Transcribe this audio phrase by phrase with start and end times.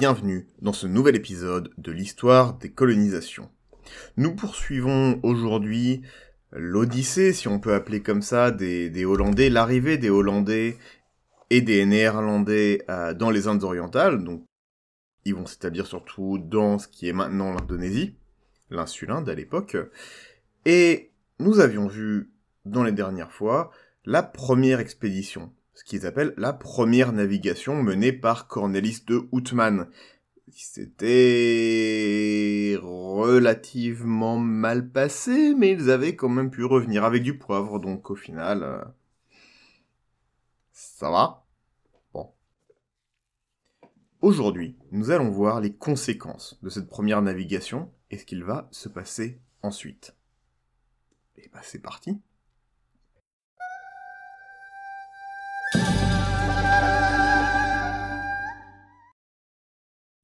[0.00, 3.50] bienvenue dans ce nouvel épisode de l'histoire des colonisations.
[4.16, 6.00] Nous poursuivons aujourd'hui
[6.52, 10.78] l'odyssée, si on peut appeler comme ça, des, Hollandais, l'arrivée des Hollandais
[11.50, 14.42] et des Néerlandais euh, dans les Indes orientales, donc
[15.26, 18.16] ils vont s'établir surtout dans ce qui est maintenant l'Indonésie,
[18.70, 19.76] l'insule Inde à l'époque,
[20.64, 21.10] et
[21.40, 22.32] nous avions vu
[22.64, 23.70] dans les dernières fois
[24.06, 29.88] la première expédition, ce qu'ils appellent la première navigation menée par Cornelis de Houtman.
[30.52, 31.30] C'était
[32.82, 38.16] relativement mal passé, mais ils avaient quand même pu revenir avec du poivre, donc au
[38.16, 38.84] final, euh,
[40.72, 41.46] ça va.
[42.12, 42.32] Bon.
[44.20, 48.88] Aujourd'hui, nous allons voir les conséquences de cette première navigation et ce qu'il va se
[48.88, 50.16] passer ensuite.
[51.36, 52.18] Et bah c'est parti.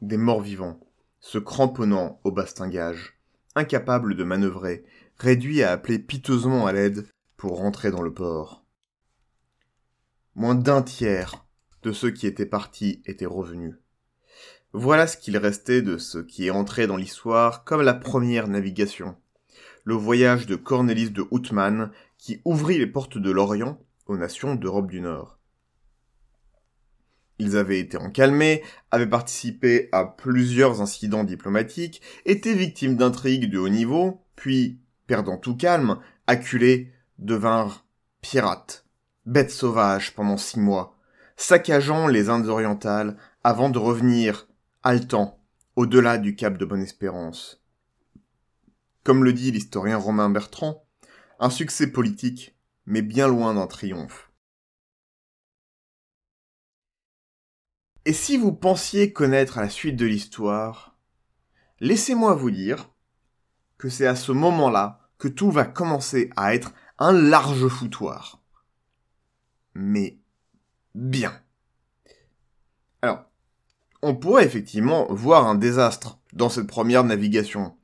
[0.06, 0.80] Des morts-vivants,
[1.20, 3.18] se cramponnant au bastingage,
[3.54, 4.84] incapables de manœuvrer,
[5.18, 8.64] réduits à appeler piteusement à l'aide pour rentrer dans le port.
[10.34, 11.44] Moins d'un tiers
[11.82, 13.74] de ceux qui étaient partis étaient revenus.
[14.72, 19.16] Voilà ce qu'il restait de ce qui est entré dans l'histoire comme la première navigation,
[19.84, 24.90] le voyage de Cornelis de Houtman qui ouvrit les portes de l'Orient aux nations d'Europe
[24.90, 25.35] du Nord.
[27.38, 33.68] Ils avaient été encalmés, avaient participé à plusieurs incidents diplomatiques, étaient victimes d'intrigues de haut
[33.68, 37.86] niveau, puis, perdant tout calme, acculés, devinrent
[38.22, 38.86] pirates,
[39.26, 40.96] bêtes sauvages pendant six mois,
[41.36, 44.48] saccageant les Indes orientales avant de revenir,
[44.82, 45.38] haletant,
[45.76, 47.62] au-delà du cap de Bonne-Espérance.
[49.04, 50.84] Comme le dit l'historien Romain Bertrand,
[51.38, 52.56] un succès politique,
[52.86, 54.25] mais bien loin d'un triomphe.
[58.06, 60.96] Et si vous pensiez connaître la suite de l'histoire,
[61.80, 62.88] laissez-moi vous dire
[63.78, 68.40] que c'est à ce moment-là que tout va commencer à être un large foutoir.
[69.74, 70.20] Mais
[70.94, 71.32] bien.
[73.02, 73.24] Alors,
[74.02, 77.76] on pourrait effectivement voir un désastre dans cette première navigation.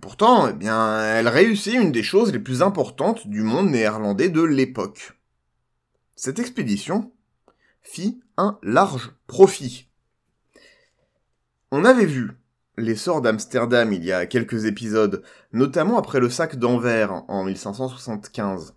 [0.00, 4.40] Pourtant, eh bien, elle réussit une des choses les plus importantes du monde néerlandais de
[4.40, 5.12] l'époque.
[6.16, 7.12] Cette expédition,
[7.82, 9.88] fit un large profit.
[11.70, 12.32] On avait vu
[12.76, 18.74] l'essor d'Amsterdam il y a quelques épisodes, notamment après le sac d'Anvers en 1575.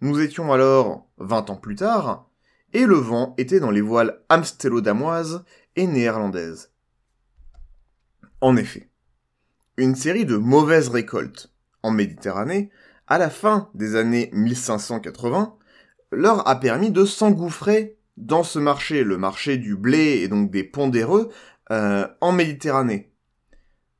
[0.00, 2.30] Nous étions alors 20 ans plus tard,
[2.72, 5.44] et le vent était dans les voiles amstellodamoises
[5.76, 6.72] et néerlandaises.
[8.40, 8.88] En effet,
[9.76, 12.70] une série de mauvaises récoltes en Méditerranée,
[13.06, 15.56] à la fin des années 1580,
[16.12, 20.64] leur a permis de s'engouffrer dans ce marché, le marché du blé et donc des
[20.64, 21.30] pondéreux,
[21.70, 23.12] euh, en Méditerranée.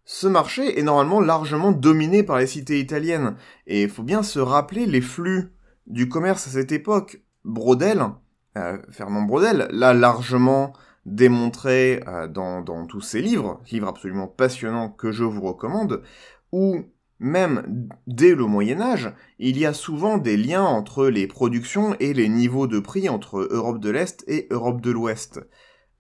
[0.04, 3.36] Ce marché est normalement largement dominé par les cités italiennes,
[3.66, 5.53] et il faut bien se rappeler les flux
[5.86, 7.22] du commerce à cette époque.
[7.44, 8.04] Brodel,
[8.59, 10.72] euh, Fernand Brodel, l'a largement
[11.06, 16.03] démontré euh, dans, dans tous ses livres, livres absolument passionnants que je vous recommande,
[16.53, 16.84] où
[17.20, 22.14] même dès le Moyen Âge, il y a souvent des liens entre les productions et
[22.14, 25.41] les niveaux de prix entre Europe de l'Est et Europe de l'Ouest.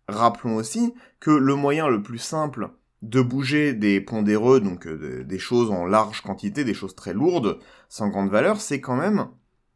[0.08, 2.70] Rappelons aussi que le moyen le plus simple
[3.02, 7.58] de bouger des pondéreux, donc euh, des choses en large quantité, des choses très lourdes,
[7.88, 9.28] sans grande valeur, c'est quand même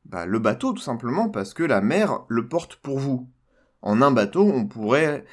[0.04, 3.30] bah, le bateau tout simplement parce que la mer le porte pour vous.
[3.82, 5.24] En un bateau, on pourrait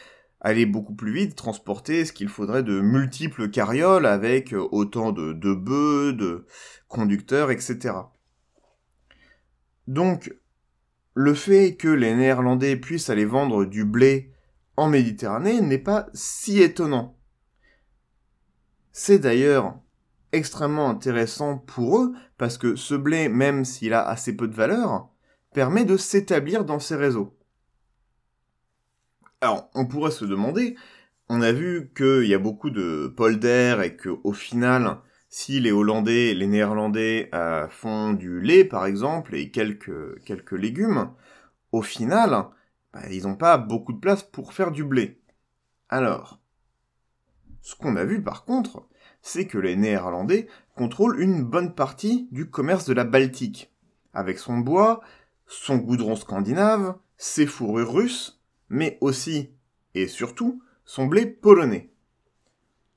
[0.42, 5.34] aller beaucoup plus vite, transporter ce qu'il faudrait de multiples carrioles avec euh, autant de,
[5.34, 6.46] de bœufs, de
[6.88, 7.94] conducteurs, etc.
[9.88, 10.34] Donc,
[11.14, 14.34] le fait que les Néerlandais puissent aller vendre du blé
[14.78, 17.18] en Méditerranée n'est pas si étonnant.
[18.92, 19.80] C'est d'ailleurs
[20.32, 25.10] extrêmement intéressant pour eux parce que ce blé, même s'il a assez peu de valeur,
[25.54, 27.38] permet de s'établir dans ces réseaux.
[29.44, 30.76] Alors, on pourrait se demander,
[31.28, 35.00] on a vu qu'il y a beaucoup de polder et qu'au final,
[35.30, 41.12] si les Hollandais, les Néerlandais euh, font du lait par exemple et quelques, quelques légumes,
[41.72, 42.50] au final,
[42.94, 45.20] bah, ils n'ont pas beaucoup de place pour faire du blé.
[45.90, 46.40] Alors,
[47.62, 48.88] ce qu'on a vu par contre,
[49.24, 53.72] c'est que les Néerlandais contrôlent une bonne partie du commerce de la Baltique,
[54.14, 55.02] avec son bois,
[55.48, 58.41] son goudron scandinave, ses fourrures russes,
[58.72, 59.52] mais aussi
[59.94, 61.92] et surtout son blé polonais.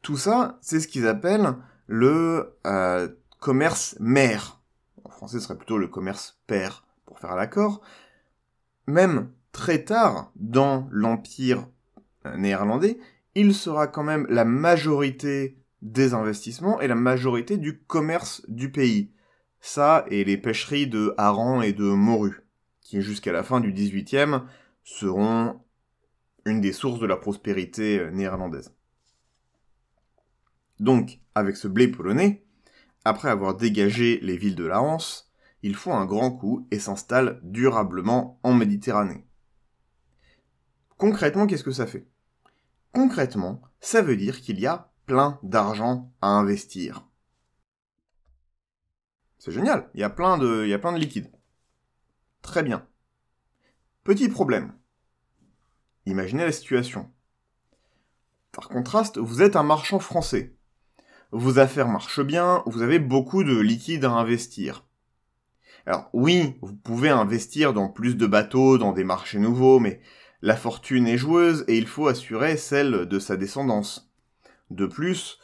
[0.01, 1.57] Tout ça, c'est ce qu'ils appellent
[1.87, 3.09] le euh,
[3.41, 4.63] commerce mer.
[5.03, 7.83] En français, ce serait plutôt le commerce père, pour faire l'accord.
[8.87, 11.67] Même très tard, dans l'Empire
[12.37, 12.99] néerlandais,
[13.35, 19.11] il sera quand même la majorité des investissements et la majorité du commerce du pays.
[19.61, 22.47] Ça et les pêcheries de hareng et de morue,
[22.81, 24.41] qui jusqu'à la fin du XVIIIe
[24.85, 25.61] seront
[26.45, 28.75] une des sources de la prospérité euh, néerlandaise.
[30.81, 32.45] Donc, avec ce blé polonais,
[33.05, 35.31] après avoir dégagé les villes de la Hanse,
[35.63, 39.27] il font un grand coup et s'installe durablement en Méditerranée.
[40.97, 42.07] Concrètement, qu'est-ce que ça fait?
[42.93, 47.07] Concrètement, ça veut dire qu'il y a plein d'argent à investir.
[49.39, 51.31] C'est génial, il y a plein de, il y a plein de liquide.
[52.41, 52.87] Très bien.
[54.05, 54.73] Petit problème.
[56.07, 57.11] Imaginez la situation.
[58.53, 60.55] Par contraste, vous êtes un marchand français.
[61.33, 64.85] Vos affaires marchent bien, vous avez beaucoup de liquide à investir.
[65.87, 70.01] Alors oui, vous pouvez investir dans plus de bateaux, dans des marchés nouveaux, mais
[70.43, 74.13] la fortune est joueuse et il faut assurer celle de sa descendance.
[74.71, 75.39] De plus,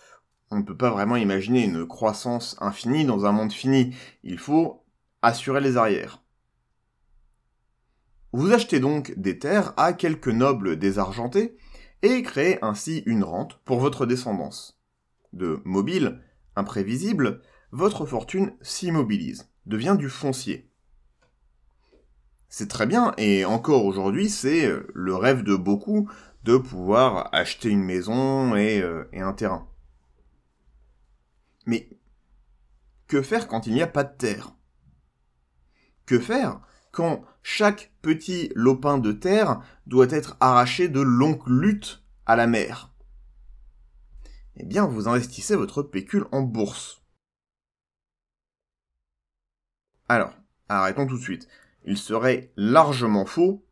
[0.51, 3.95] on ne peut pas vraiment imaginer une croissance infinie dans un monde fini.
[4.23, 4.85] Il faut
[5.23, 6.23] assurer les arrières.
[8.32, 11.56] Vous achetez donc des terres à quelques nobles désargentés
[12.03, 14.81] et créez ainsi une rente pour votre descendance.
[15.32, 16.21] De mobile,
[16.56, 17.43] imprévisible,
[17.73, 20.71] votre fortune s'immobilise, devient du foncier.
[22.49, 26.11] C'est très bien, et encore aujourd'hui, c'est le rêve de beaucoup
[26.43, 29.69] de pouvoir acheter une maison et, euh, et un terrain.
[31.67, 31.91] Mais
[33.06, 34.56] que faire quand il n'y a pas de terre?
[36.06, 36.61] Que faire
[36.91, 42.93] quand chaque petit lopin de terre doit être arraché de longues luttes à la mer
[44.56, 47.02] Eh bien, vous investissez votre pécule en bourse.
[50.08, 50.32] Alors,
[50.69, 51.49] arrêtons tout de suite.
[51.85, 53.64] Il serait largement faux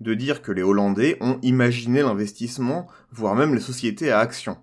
[0.00, 4.58] de dire que les Hollandais ont imaginé l'investissement, voire même les sociétés à actions.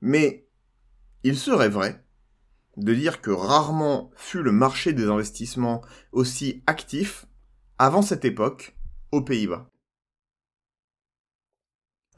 [0.00, 0.46] Mais
[1.22, 2.02] il serait vrai
[2.76, 5.82] de dire que rarement fut le marché des investissements
[6.12, 7.26] aussi actif
[7.80, 8.76] avant cette époque
[9.10, 9.70] aux Pays-Bas.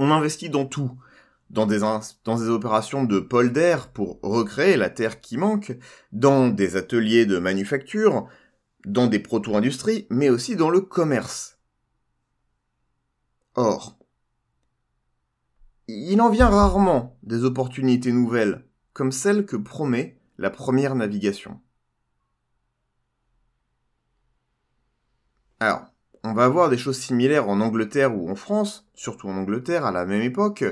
[0.00, 0.91] On investit dans tout,
[1.50, 1.85] dans des,
[2.49, 5.79] opérations de polder pour recréer la terre qui manque,
[6.11, 8.26] dans des ateliers de manufacture,
[8.87, 11.61] dans des proto-industries, mais aussi dans le commerce.
[13.55, 13.97] Or,
[15.87, 21.61] il en vient rarement des opportunités nouvelles, comme celles que promet la première navigation.
[25.62, 25.87] Alors,
[26.25, 29.93] on va avoir des choses similaires en Angleterre ou en France, surtout en Angleterre à
[29.93, 30.64] la même époque,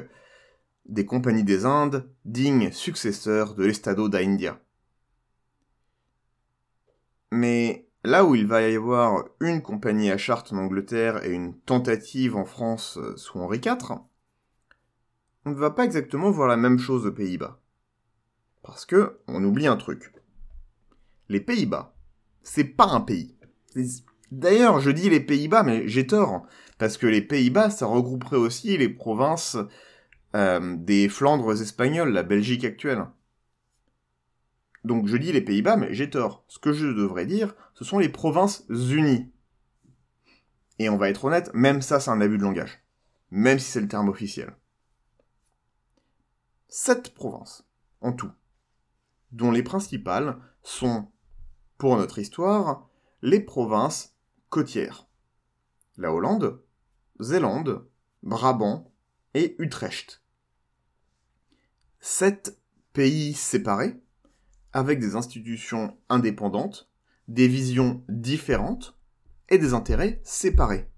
[0.85, 4.61] des compagnies des Indes, dignes successeurs de l'Estado d'India.
[7.31, 11.57] Mais là où il va y avoir une compagnie à charte en Angleterre et une
[11.57, 14.01] tentative en France sous Henri IV,
[15.45, 17.61] on ne va pas exactement voir la même chose aux Pays-Bas.
[18.65, 20.13] Parce que on oublie un truc.
[21.29, 21.95] Les Pays-Bas,
[22.43, 23.37] c'est pas un pays.
[24.31, 26.47] D'ailleurs, je dis les Pays-Bas, mais j'ai tort,
[26.79, 29.57] parce que les Pays-Bas, ça regrouperait aussi les provinces
[30.37, 33.07] euh, des Flandres espagnoles, la Belgique actuelle.
[34.85, 36.45] Donc je dis les Pays-Bas, mais j'ai tort.
[36.49, 39.31] Ce que je devrais dire, ce sont les provinces unies.
[40.79, 42.83] Et on va être honnête, même ça c'est un abus de langage.
[43.31, 44.57] Même si c'est le terme officiel.
[46.69, 47.67] Sept provinces,
[48.01, 48.31] en tout,
[49.33, 51.09] dont les principales sont,
[51.77, 52.89] pour notre histoire,
[53.23, 54.10] les provinces
[54.51, 55.07] côtières.
[55.97, 56.61] La Hollande,
[57.21, 57.89] Zélande,
[58.23, 58.93] Brabant
[59.35, 60.23] et Utrecht.
[62.01, 62.59] Sept
[62.93, 64.01] pays séparés,
[64.73, 66.91] avec des institutions indépendantes,
[67.29, 68.99] des visions différentes
[69.49, 70.91] et des intérêts séparés.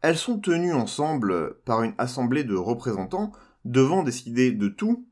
[0.00, 3.32] Elles sont tenues ensemble par une assemblée de représentants
[3.64, 5.06] devant décider de tout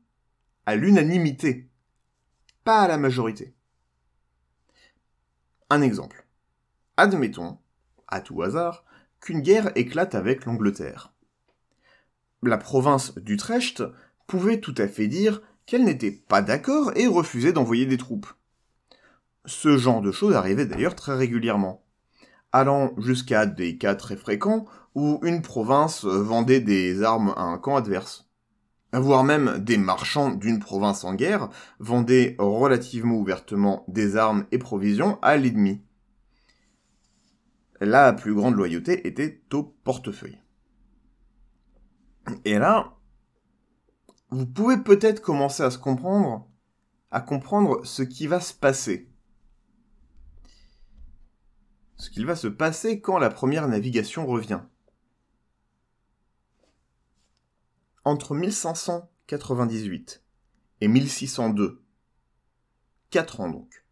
[0.65, 1.69] à l'unanimité,
[2.63, 3.55] pas à la majorité.
[5.69, 6.24] Un exemple.
[6.97, 7.57] Admettons,
[8.07, 8.85] à tout hasard,
[9.19, 11.13] qu'une guerre éclate avec l'Angleterre.
[12.41, 13.83] La province d'Utrecht
[14.27, 18.27] pouvait tout à fait dire qu'elle n'était pas d'accord et refusait d'envoyer des troupes.
[19.45, 21.83] Ce genre de choses arrivait d'ailleurs très régulièrement,
[22.51, 27.75] allant jusqu'à des cas très fréquents où une province vendait des armes à un camp
[27.75, 28.29] adverse.
[28.93, 31.49] Voire même des marchands d'une province en guerre
[31.79, 35.81] vendaient relativement ouvertement des armes et provisions à l'ennemi.
[37.81, 40.39] La plus grande loyauté était au portefeuille.
[42.45, 42.97] Et là,
[44.29, 46.49] vous pouvez peut-être commencer à se comprendre,
[47.11, 49.09] à comprendre ce qui va se passer.
[51.97, 54.61] Ce qu'il va se passer quand la première navigation revient.
[58.05, 60.23] entre 1598
[60.81, 61.83] et 1602.
[63.09, 63.83] Quatre ans donc.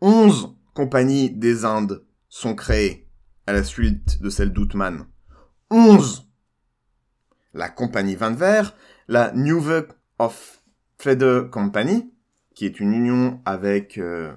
[0.00, 3.06] Onze compagnies des Indes sont créées
[3.46, 5.06] à la suite de celle d'Outman.
[5.70, 6.28] Onze.
[7.52, 8.74] La compagnie Van Ver,
[9.06, 9.86] la Nieuwe
[10.18, 10.60] of
[10.98, 12.12] Feather Company,
[12.56, 14.34] qui est une union avec euh,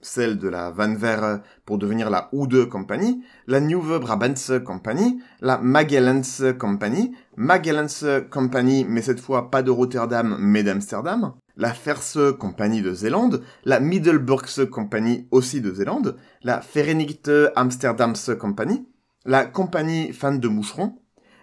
[0.00, 5.58] celle de la Van Ver pour devenir la Oude Company, la Nieuwe Brabantse Company, la
[5.58, 12.82] Magellanse Company, Magellanse Company, mais cette fois pas de Rotterdam, mais d'Amsterdam, la Verse Company
[12.82, 18.86] de Zélande, la Middelburgse Company aussi de Zélande, la Verenigde Amsterdamse Company,
[19.24, 20.98] la Compagnie Fan de Moucheron,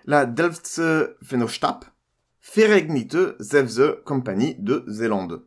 [0.05, 0.81] la Delftse
[1.21, 1.85] Vennootschap,
[2.41, 5.45] Verenigde Zeeuwse Company de Zélande.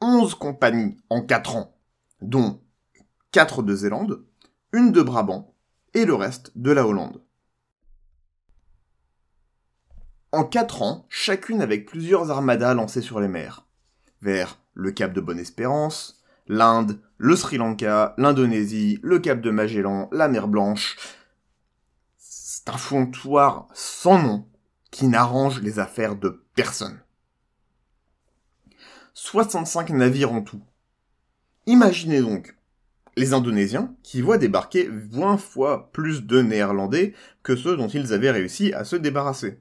[0.00, 1.76] 11 compagnies en 4 ans,
[2.22, 2.60] dont
[3.32, 4.24] 4 de Zélande,
[4.72, 5.54] une de Brabant
[5.94, 7.22] et le reste de la Hollande.
[10.32, 13.66] En 4 ans, chacune avec plusieurs armadas lancées sur les mers,
[14.22, 20.28] vers le Cap de Bonne-Espérance, l'Inde, le Sri Lanka, l'Indonésie, le Cap de Magellan, la
[20.28, 20.96] mer Blanche.
[22.16, 24.46] C'est un foutoir sans nom
[24.92, 27.00] qui n'arrange les affaires de personne.
[29.14, 30.62] 65 navires en tout.
[31.66, 32.56] Imaginez donc
[33.16, 38.30] les Indonésiens qui voient débarquer 20 fois plus de Néerlandais que ceux dont ils avaient
[38.30, 39.58] réussi à se débarrasser.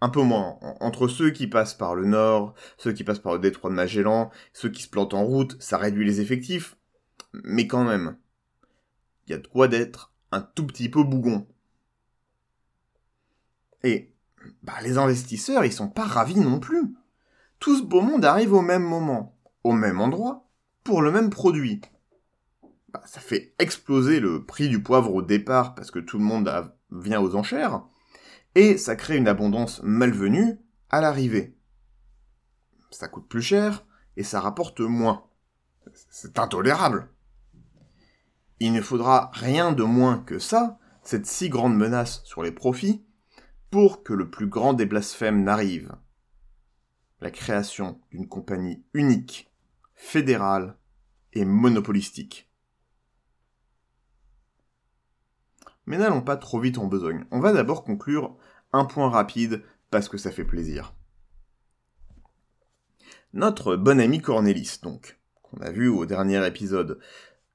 [0.00, 0.58] Un peu moins.
[0.80, 4.30] Entre ceux qui passent par le nord, ceux qui passent par le détroit de Magellan,
[4.52, 6.76] ceux qui se plantent en route, ça réduit les effectifs.
[7.32, 8.16] Mais quand même,
[9.26, 11.46] il y a de quoi d'être un tout petit peu bougon.
[13.82, 14.12] Et
[14.62, 16.94] bah, les investisseurs, ils sont pas ravis non plus
[17.58, 20.46] tout ce beau monde arrive au même moment, au même endroit,
[20.84, 21.80] pour le même produit.
[22.92, 26.50] Bah, ça fait exploser le prix du poivre au départ parce que tout le monde
[26.90, 27.82] vient aux enchères,
[28.56, 30.58] et ça crée une abondance malvenue
[30.88, 31.54] à l'arrivée.
[32.90, 33.86] Ça coûte plus cher
[34.16, 35.26] et ça rapporte moins.
[36.10, 37.10] C'est intolérable.
[38.58, 43.04] Il ne faudra rien de moins que ça, cette si grande menace sur les profits,
[43.70, 45.94] pour que le plus grand des blasphèmes n'arrive
[47.20, 49.50] la création d'une compagnie unique,
[49.94, 50.76] fédérale
[51.32, 52.50] et monopolistique.
[55.86, 57.24] Mais n'allons pas trop vite en besogne.
[57.30, 58.36] On va d'abord conclure
[58.72, 60.94] un point rapide parce que ça fait plaisir.
[63.32, 67.00] Notre bon ami Cornelis, donc, qu'on a vu au dernier épisode,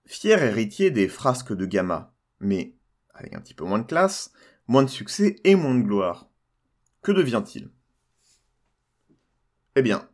[0.05, 2.75] fier héritier des frasques de Gamma, mais
[3.13, 4.31] avec un petit peu moins de classe,
[4.67, 6.29] moins de succès et moins de gloire.
[7.01, 7.69] Que devient-il?
[9.75, 10.07] Eh bien,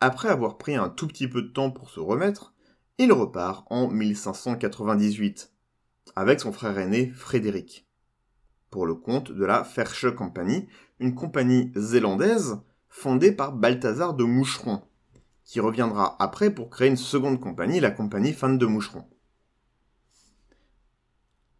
[0.00, 2.54] après avoir pris un tout petit peu de temps pour se remettre,
[2.98, 5.52] il repart en 1598,
[6.16, 7.86] avec son frère aîné Frédéric,
[8.70, 10.68] pour le compte de la Ferche Company,
[11.00, 14.82] une compagnie zélandaise fondée par Balthazar de Moucheron,
[15.44, 19.08] qui reviendra après pour créer une seconde compagnie, la compagnie Fan de Moucheron.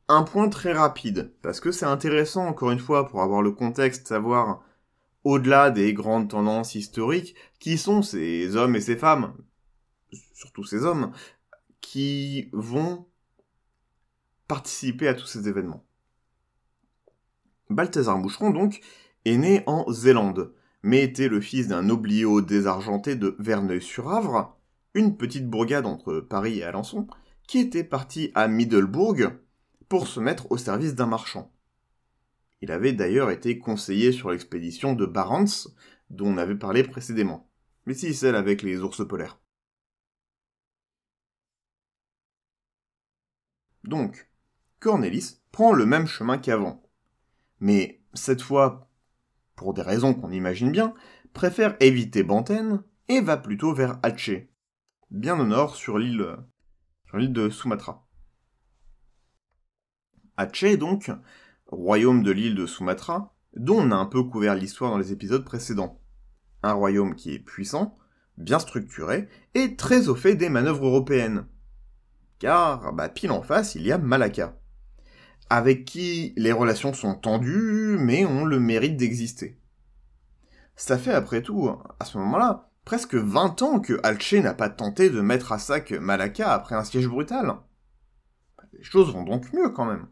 [0.09, 4.09] Un point très rapide, parce que c'est intéressant encore une fois pour avoir le contexte,
[4.09, 4.63] savoir
[5.25, 9.35] au-delà des grandes tendances historiques, qui sont ces hommes et ces femmes,
[10.35, 11.13] surtout ces hommes,
[11.81, 13.08] qui vont
[14.49, 15.85] participer à tous ces événements.
[17.71, 18.81] Balthazar Moucheron, donc,
[19.25, 20.53] est né en Zélande,
[20.83, 24.57] mais était le fils d'un oblio désargenté de Verneuil-sur-Avre,
[24.95, 27.07] une petite bourgade entre Paris et Alençon,
[27.47, 29.33] qui était parti à Middelbourg
[29.89, 31.53] pour se mettre au service d'un marchand.
[32.61, 35.69] Il avait d'ailleurs été conseiller sur l'expédition de Barents,
[36.11, 37.49] dont on avait parlé précédemment.
[37.87, 39.39] Mais si, celle avec les ours polaires.
[43.85, 44.29] Donc,
[44.81, 46.83] Cornelis prend le même chemin qu'avant.
[47.61, 48.91] Mais cette fois,
[49.57, 50.95] pour des raisons qu'on imagine bien,
[51.33, 54.51] préfère éviter Bantène et va plutôt vers Aceh,
[55.11, 56.37] bien au nord sur l'île
[57.07, 58.07] sur l'île de Sumatra.
[60.37, 61.11] Aceh donc
[61.67, 65.45] royaume de l'île de Sumatra, dont on a un peu couvert l'histoire dans les épisodes
[65.45, 66.01] précédents.
[66.63, 67.97] Un royaume qui est puissant,
[68.37, 71.47] bien structuré, et très au fait des manœuvres européennes.
[72.39, 74.58] Car, bah, pile en face, il y a Malacca,
[75.51, 79.59] avec qui les relations sont tendues, mais ont le mérite d'exister.
[80.77, 85.11] Ça fait après tout, à ce moment-là, presque 20 ans que Alche n'a pas tenté
[85.11, 87.57] de mettre à sac Malacca après un siège brutal.
[88.73, 90.07] Les choses vont donc mieux quand même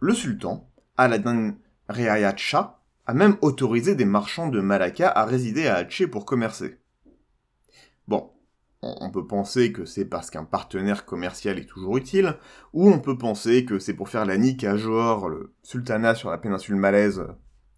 [0.00, 1.56] le sultan, Aladdin
[1.88, 6.78] Riayat Shah, a même autorisé des marchands de Malacca à résider à Aceh pour commercer.
[8.06, 8.30] Bon,
[8.80, 12.36] On peut penser que c'est parce qu'un partenaire commercial est toujours utile,
[12.72, 16.30] ou on peut penser que c'est pour faire la nique à Johor, le sultanat sur
[16.30, 17.26] la péninsule malaise,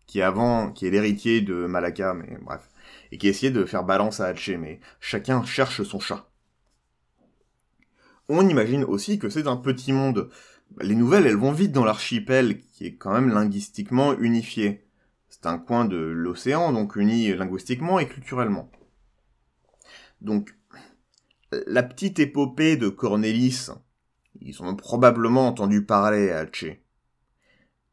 [0.07, 2.69] qui avant, qui est l'héritier de Malacca, mais bref,
[3.13, 6.29] et qui essayait de faire balance à Haché, mais chacun cherche son chat.
[8.29, 10.29] On imagine aussi que c'est un petit monde.
[10.83, 14.87] Les nouvelles, elles vont vite dans l'archipel, qui est quand même linguistiquement unifié.
[15.31, 18.71] C'est un coin de l'océan, donc uni linguistiquement et culturellement.
[20.21, 20.55] Donc,
[21.67, 23.69] la petite épopée de Cornelis,
[24.41, 26.85] ils ont probablement entendu parler à Haché.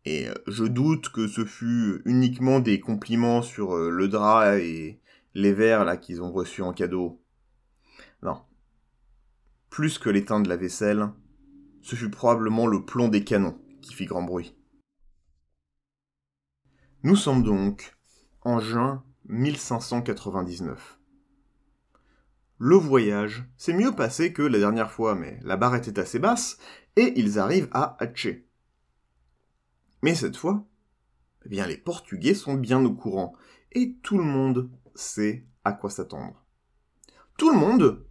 [0.06, 5.02] Et euh, je doute que ce fut uniquement des compliments sur euh, le drap et
[5.34, 7.22] les verres là qu'ils ont reçus en cadeau.
[8.24, 8.42] Non.
[9.70, 11.10] Plus que l'étain de la vaisselle,
[11.82, 14.56] ce fut probablement le plomb des canons qui fit grand bruit.
[17.04, 17.96] Nous sommes donc
[18.42, 20.97] en juin 1599.
[22.60, 26.58] Le voyage s'est mieux passé que la dernière fois, mais la barre était assez basse,
[26.96, 28.48] et ils arrivent à Hatché.
[30.02, 30.66] Mais cette fois,
[31.46, 33.34] eh bien les Portugais sont bien au courant,
[33.74, 36.46] et tout le monde sait à quoi s'attendre.
[37.38, 38.06] Tout le monde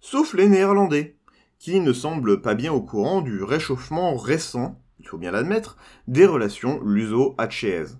[0.00, 1.18] Sauf les Néerlandais,
[1.58, 5.76] qui ne semblent pas bien au courant du réchauffement récent, il faut bien l'admettre,
[6.08, 7.98] des relations luso-hatchéaises.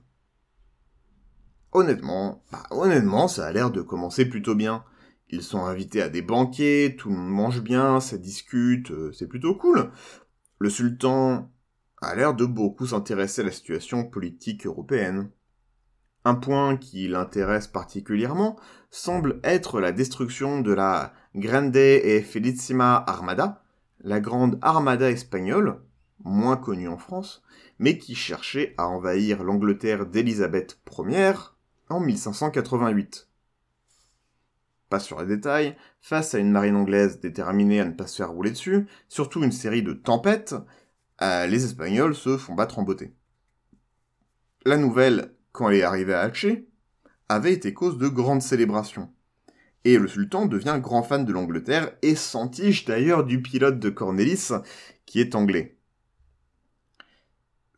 [1.73, 4.85] Honnêtement, bah, honnêtement, ça a l'air de commencer plutôt bien.
[5.30, 9.26] Ils sont invités à des banquets, tout le monde mange bien, ça discute, euh, c'est
[9.26, 9.90] plutôt cool.
[10.59, 11.50] Le sultan
[12.00, 15.30] a l'air de beaucoup s'intéresser à la situation politique européenne.
[16.24, 18.57] Un point qui l'intéresse particulièrement
[18.90, 23.62] semble être la destruction de la Grande et Felicissima Armada,
[24.00, 25.81] la grande armada espagnole,
[26.24, 27.42] moins connue en France,
[27.79, 31.35] mais qui cherchait à envahir l'Angleterre d'Élisabeth Ier
[31.88, 33.29] en 1588
[34.88, 38.31] pas sur les détails, face à une marine anglaise déterminée à ne pas se faire
[38.31, 40.55] rouler dessus, surtout une série de tempêtes,
[41.22, 43.14] euh, les Espagnols se font battre en beauté.
[44.64, 46.68] La nouvelle, quand elle est arrivée à Haché,
[47.29, 49.12] avait été cause de grandes célébrations.
[49.85, 54.49] Et le sultan devient grand fan de l'Angleterre et s'entiche d'ailleurs du pilote de Cornelis,
[55.07, 55.79] qui est anglais.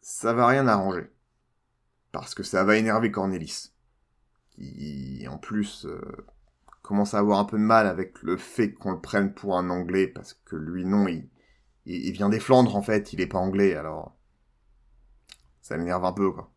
[0.00, 1.10] Ça va rien arranger.
[2.12, 3.72] Parce que ça va énerver Cornelis.
[4.52, 6.00] Qui, en plus, euh,
[6.88, 9.68] commence à avoir un peu de mal avec le fait qu'on le prenne pour un
[9.68, 11.28] anglais, parce que lui, non, il,
[11.84, 14.16] il, vient des Flandres, en fait, il est pas anglais, alors...
[15.60, 16.50] Ça l'énerve un peu, quoi.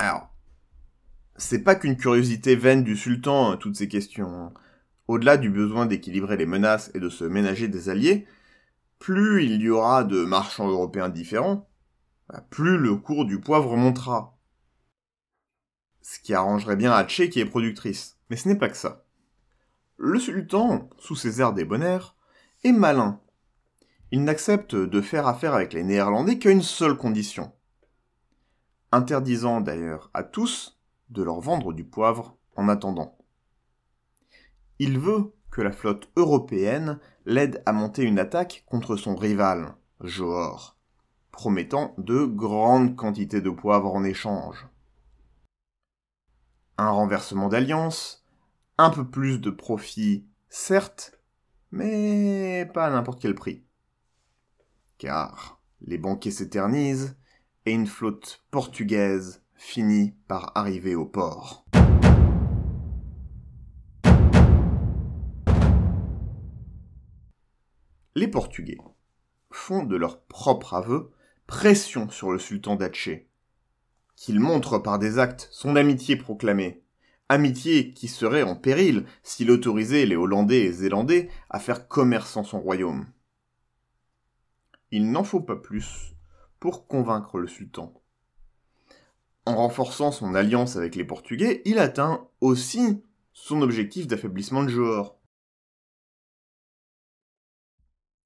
[0.00, 0.34] Alors,
[1.36, 4.28] c'est pas qu'une curiosité vaine du sultan, hein, toutes ces questions.
[4.28, 4.52] Hein.
[5.06, 8.26] Au-delà du besoin d'équilibrer les menaces et de se ménager des alliés,
[8.98, 11.68] plus il y aura de marchands européens différents,
[12.28, 14.35] bah, plus le cours du poivre montera
[16.06, 18.16] ce qui arrangerait bien Haché qui est productrice.
[18.30, 19.04] Mais ce n'est pas que ça.
[19.96, 22.14] Le sultan, sous ses airs débonnaires,
[22.62, 23.20] est malin.
[24.12, 27.52] Il n'accepte de faire affaire avec les Néerlandais qu'à une seule condition.
[28.92, 30.78] Interdisant d'ailleurs à tous
[31.10, 33.18] de leur vendre du poivre en attendant.
[34.78, 40.76] Il veut que la flotte européenne l'aide à monter une attaque contre son rival, Johor,
[41.32, 44.68] promettant de grandes quantités de poivre en échange
[46.78, 48.24] un renversement d'alliance,
[48.78, 51.18] un peu plus de profit, certes,
[51.70, 53.64] mais pas à n'importe quel prix.
[54.98, 57.16] Car les banquiers s'éternisent
[57.64, 61.66] et une flotte portugaise finit par arriver au port.
[68.14, 68.78] Les Portugais
[69.50, 71.10] font de leur propre aveu
[71.46, 73.28] pression sur le sultan d'Aceh
[74.16, 76.82] qu'il montre par des actes son amitié proclamée.
[77.28, 82.44] Amitié qui serait en péril s'il autorisait les Hollandais et Zélandais à faire commerce en
[82.44, 83.06] son royaume.
[84.90, 86.14] Il n'en faut pas plus
[86.60, 87.92] pour convaincre le sultan.
[89.44, 95.20] En renforçant son alliance avec les Portugais, il atteint aussi son objectif d'affaiblissement de Johor.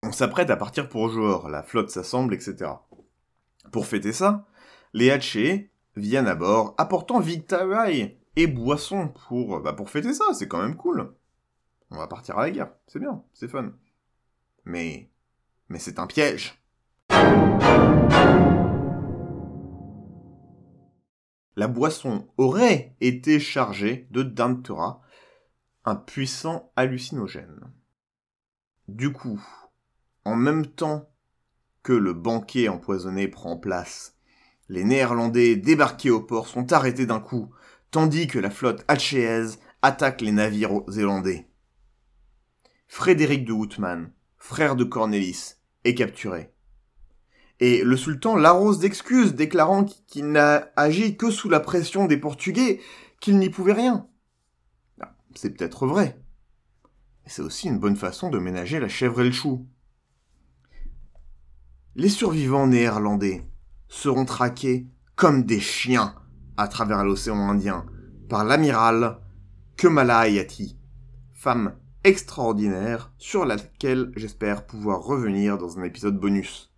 [0.03, 2.71] On s'apprête à partir pour Johor, la flotte s'assemble, etc.
[3.73, 4.47] Pour fêter ça,
[4.95, 10.49] les Hatchés viennent à bord, apportant victuailles et boissons pour, bah, pour fêter ça, c'est
[10.49, 11.15] quand même cool.
[11.91, 13.73] On va partir à la guerre, c'est bien, c'est fun.
[14.65, 15.11] Mais,
[15.69, 16.57] mais c'est un piège.
[21.57, 25.03] La boisson aurait été chargée de Dantura,
[25.85, 27.73] un puissant hallucinogène.
[28.89, 29.45] Du coup,
[30.25, 31.11] en même temps
[31.83, 34.17] que le banquet empoisonné prend place
[34.71, 37.51] les Néerlandais débarqués au port sont arrêtés d'un coup,
[37.91, 41.49] tandis que la flotte hatchéaise attaque les navires zélandais.
[42.87, 46.53] Frédéric de Houtman, frère de Cornelis, est capturé.
[47.59, 52.81] Et le sultan l'arrose d'excuses, déclarant qu'il n'a agi que sous la pression des Portugais,
[53.21, 54.07] qu'il n'y pouvait rien.
[55.01, 56.23] Ah, c'est peut-être vrai.
[57.27, 59.67] C'est aussi une bonne façon de ménager la chèvre et le chou.
[61.97, 63.50] Les survivants néerlandais
[63.91, 66.15] seront traqués comme des chiens
[66.57, 67.85] à travers l'océan Indien
[68.31, 69.21] par l'amiral
[69.77, 70.79] Kemala Hayati,
[71.35, 76.73] femme extraordinaire sur laquelle j'espère pouvoir revenir dans un épisode bonus.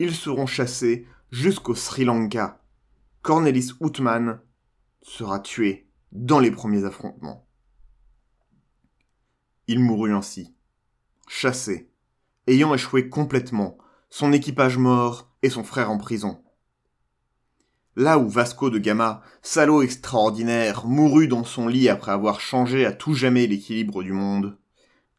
[0.00, 2.62] Ils seront chassés jusqu'au Sri Lanka.
[3.22, 4.40] Cornelis Houtman
[5.02, 7.46] sera tué dans les premiers affrontements.
[9.68, 10.54] Il mourut ainsi,
[11.28, 11.92] chassé,
[12.46, 16.42] ayant échoué complètement, son équipage mort et son frère en prison.
[17.96, 22.92] Là où Vasco de Gama, salaud extraordinaire, mourut dans son lit après avoir changé à
[22.92, 24.56] tout jamais l'équilibre du monde,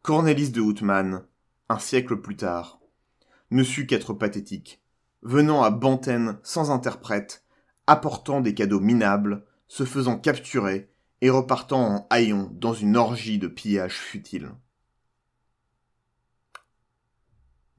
[0.02, 1.24] Cornelis de Houtman,
[1.70, 2.80] un siècle plus tard,
[3.52, 4.82] ne sut qu'être pathétique,
[5.22, 7.46] venant à Banten sans interprète,
[7.88, 10.90] apportant des cadeaux minables, se faisant capturer
[11.22, 14.52] et repartant en haillons dans une orgie de pillage futile.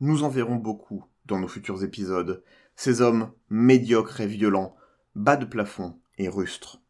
[0.00, 2.42] Nous en verrons beaucoup dans nos futurs épisodes,
[2.76, 4.76] ces hommes médiocres et violents
[5.14, 6.80] bas de plafond et rustres.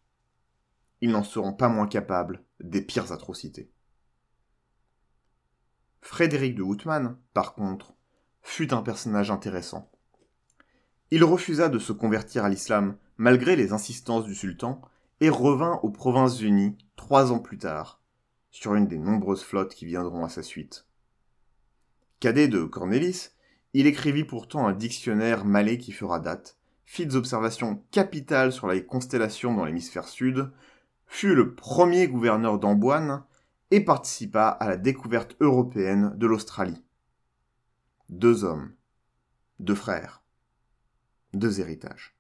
[1.01, 3.71] Ils n'en seront pas moins capables des pires atrocités.
[6.01, 7.95] Frédéric de Houtman, par contre,
[8.43, 9.91] fut un personnage intéressant.
[11.11, 14.83] Il refusa de se convertir à l'islam malgré les insistances du sultan
[15.21, 18.01] et revint aux Provinces-Unies trois ans plus tard,
[18.51, 20.87] sur une des nombreuses flottes qui viendront à sa suite.
[22.19, 23.31] Cadet de Cornelis,
[23.75, 28.85] il écrivit pourtant un dictionnaire malais qui fera date, fit des observations capitales sur les
[28.85, 30.51] constellations dans l'hémisphère sud,
[31.07, 33.25] fut le premier gouverneur d'Amboine
[33.71, 36.83] et participa à la découverte européenne de l'Australie.
[38.11, 38.75] Deux hommes,
[39.59, 40.23] deux frères,
[41.33, 42.15] deux héritages.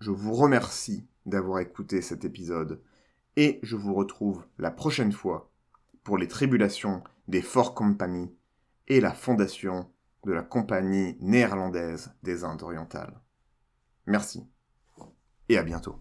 [0.00, 2.82] Je vous remercie d'avoir écouté cet épisode
[3.36, 5.52] et je vous retrouve la prochaine fois
[6.04, 8.34] pour les tribulations des Fort Company
[8.88, 9.90] et la fondation
[10.24, 13.20] de la Compagnie néerlandaise des Indes orientales.
[14.06, 14.46] Merci
[15.50, 16.00] et à bientôt.